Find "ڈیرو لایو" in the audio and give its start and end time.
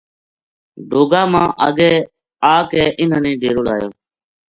3.41-3.87